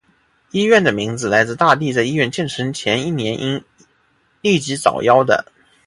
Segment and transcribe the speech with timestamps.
[0.49, 3.63] 医院的名字来自大帝在医院建成前一年因
[4.41, 5.45] 痢疾早夭的。